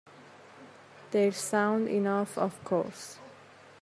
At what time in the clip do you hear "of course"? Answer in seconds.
2.35-3.19